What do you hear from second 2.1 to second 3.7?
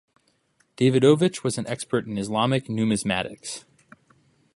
Islamic numismatics.